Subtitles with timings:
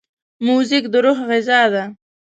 [0.45, 1.83] موزیک د روح غذا ده.